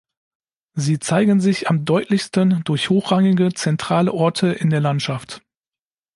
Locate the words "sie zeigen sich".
0.73-1.69